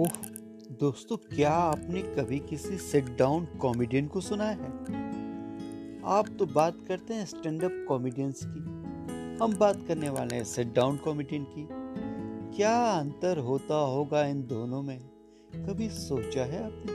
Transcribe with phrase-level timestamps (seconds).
[0.00, 4.64] दोस्तों, क्या आपने कभी किसी सिट डाउन कॉमेडियन को सुना है?
[6.04, 8.60] आप तो बात करते हैं स्टैंड अप कॉमेडियंस की।
[9.44, 11.68] हम बात करने वाले हैं सिट डाउन कॉमेडियन की।
[12.56, 15.00] क्या अंतर होता होगा इन दोनों में?
[15.56, 16.92] कभी सोचा है आपने?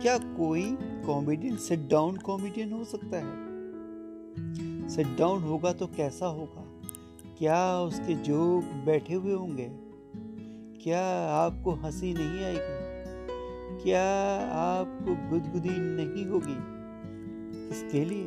[0.00, 3.34] क्या कोई कॉमेडियन सिट डाउन कॉमेडियन हो सकता है?
[4.88, 6.64] सिट डाउन होगा तो कैसा होगा?
[7.38, 9.89] क्या उसके जोक बैठे हुए होंगे?
[10.82, 12.90] क्या आपको हँसी नहीं आएगी?
[13.82, 14.10] क्या
[14.52, 16.80] आपको गुदगुदी नहीं होगी?
[17.70, 18.26] इसके लिए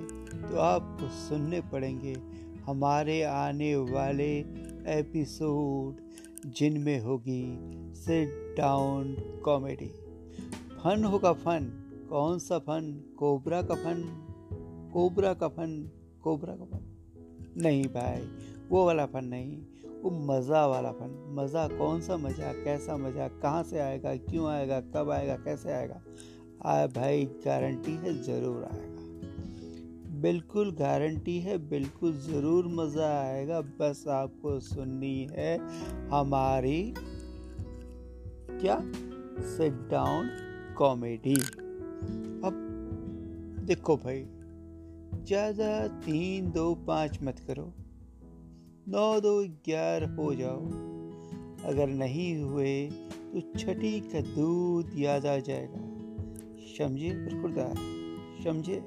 [0.49, 2.15] तो आपको सुनने पड़ेंगे
[2.65, 4.39] हमारे आने वाले
[4.99, 5.95] एपिसोड
[6.45, 7.57] जिनमें होगी
[7.95, 9.91] सिट डाउन कॉमेडी
[10.83, 13.15] फन होगा फन। कौन सा फन?
[13.19, 14.27] कोबरा का फन।
[14.93, 15.91] कोबरा का फन।
[16.23, 16.79] कोबरा का फन।
[17.57, 18.27] नहीं भाई,
[18.69, 19.57] वो वाला फन नहीं।
[20.03, 24.79] वो मज़ा वाला फन मज़ा कौन सा मज़ा, कैसा मज़ा, कहाँ से आएगा, क्यों आएगा,
[24.95, 26.01] कब आएगा, कैसे आएगा
[26.65, 28.91] आए भाई, गारंटी है, ज़रूर आएगा।
[30.21, 35.57] बिल्कुल गारंटी है, बिल्कुल ज़रूर मज़ा आएगा, बस आपको सुननी है
[36.09, 36.93] हमारी
[38.51, 38.77] क्या?
[39.47, 40.29] सिट डाउन
[40.77, 41.35] कॉमेडी
[42.45, 42.53] अब
[43.67, 44.23] देखो भाई,
[45.27, 47.71] ज़्यादा तीन दो पाँच मत करो।
[48.87, 49.31] नौ दो
[49.65, 50.59] ग्यारह हो जाओ।
[51.65, 52.73] अगर नहीं हुए
[53.33, 55.81] तो छठी का दूध याद आ जाएगा।
[56.69, 57.75] समझे बिल्कुलदार
[58.43, 58.81] समझे?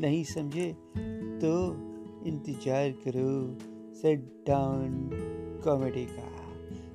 [0.00, 0.72] नहीं समझे
[1.42, 1.52] तो
[2.26, 3.32] इंतज़ार करो।
[3.94, 5.10] सेट डाउन
[5.64, 6.28] कॉमेडी का।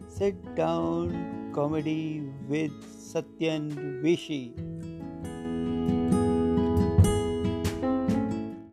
[0.09, 1.11] Sit down
[1.55, 3.69] comedy with Satyan
[4.03, 4.43] Vishi